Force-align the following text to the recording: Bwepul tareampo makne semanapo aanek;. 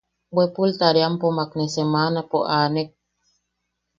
Bwepul 0.33 0.69
tareampo 0.79 1.27
makne 1.37 1.65
semanapo 1.73 2.37
aanek;. 2.57 2.89